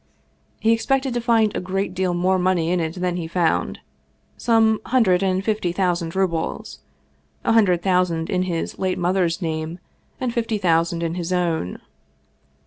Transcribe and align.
He 0.59 0.71
expected 0.71 1.13
to 1.13 1.21
find 1.21 1.55
a 1.55 1.59
great 1.59 1.93
deal 1.93 2.15
more 2.15 2.39
money 2.39 2.71
in 2.71 2.79
it 2.79 2.95
than 2.95 3.17
he 3.17 3.27
found 3.27 3.81
some 4.35 4.81
hundred 4.87 5.21
and 5.21 5.45
fifty 5.45 5.71
thousand 5.71 6.15
rubles; 6.15 6.79
a 7.43 7.51
hun 7.53 7.65
dred 7.65 7.83
thousand 7.83 8.27
in 8.27 8.41
his 8.49 8.79
late 8.79 8.97
mother's 8.97 9.43
name, 9.43 9.77
and 10.19 10.33
fifty 10.33 10.57
thou 10.57 10.81
sand 10.81 11.03
in 11.03 11.13
his 11.13 11.31
own. 11.31 11.77